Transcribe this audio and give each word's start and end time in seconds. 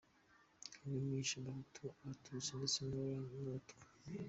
Kagame 0.75 1.09
yishe 1.15 1.35
abahutu, 1.39 1.83
abatutsi 2.01 2.51
ndetse 2.57 2.79
n’abatwa. 2.87 3.83